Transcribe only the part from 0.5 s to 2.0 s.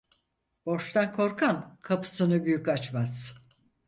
Borçtan korkan